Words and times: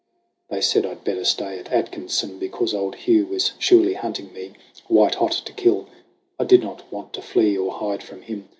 "They 0.49 0.61
said 0.61 0.83
I'd 0.83 1.03
better 1.03 1.23
stay 1.23 1.59
at 1.59 1.71
Atkinson, 1.71 2.39
Because 2.39 2.73
old 2.73 2.95
Hugh 2.95 3.27
was 3.27 3.51
surely 3.59 3.93
hunting 3.93 4.33
me, 4.33 4.53
White 4.87 5.13
hot 5.13 5.33
to 5.45 5.53
kill. 5.53 5.89
I 6.39 6.43
did 6.43 6.63
not 6.63 6.91
want 6.91 7.13
to 7.13 7.21
flee 7.21 7.55
Or 7.55 7.71
hide 7.71 8.01
from 8.01 8.23
him. 8.23 8.49